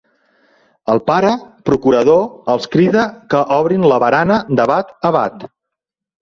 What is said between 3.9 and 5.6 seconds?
la barana de bat a bat.